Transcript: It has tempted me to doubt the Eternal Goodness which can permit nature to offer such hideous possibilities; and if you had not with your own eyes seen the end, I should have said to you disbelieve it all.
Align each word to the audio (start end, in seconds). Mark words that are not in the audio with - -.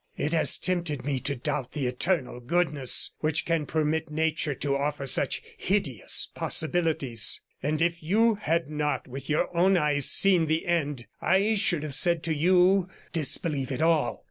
It 0.17 0.33
has 0.33 0.57
tempted 0.57 1.05
me 1.05 1.19
to 1.19 1.35
doubt 1.35 1.73
the 1.73 1.85
Eternal 1.85 2.39
Goodness 2.39 3.11
which 3.19 3.45
can 3.45 3.67
permit 3.67 4.09
nature 4.09 4.55
to 4.55 4.75
offer 4.75 5.05
such 5.05 5.43
hideous 5.57 6.27
possibilities; 6.33 7.39
and 7.61 7.83
if 7.83 8.01
you 8.01 8.33
had 8.33 8.67
not 8.67 9.07
with 9.07 9.29
your 9.29 9.55
own 9.55 9.77
eyes 9.77 10.09
seen 10.09 10.47
the 10.47 10.65
end, 10.65 11.05
I 11.21 11.53
should 11.53 11.83
have 11.83 11.93
said 11.93 12.23
to 12.23 12.33
you 12.33 12.89
disbelieve 13.13 13.71
it 13.71 13.83
all. 13.83 14.19